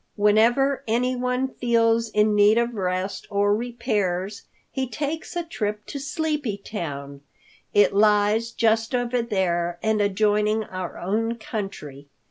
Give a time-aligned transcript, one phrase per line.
[0.15, 6.57] "Whenever anyone feels in need of rest or repairs, he takes a trip to Sleepy
[6.57, 7.21] Town.
[7.71, 12.07] It lies just over there and adjoining our own country.